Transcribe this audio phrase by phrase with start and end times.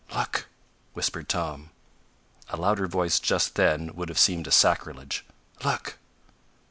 [0.15, 0.47] "Look!"
[0.93, 1.69] whispered Tom.
[2.49, 5.23] A louder voice just then, would have seemed a sacrilege.
[5.63, 5.99] "Look!"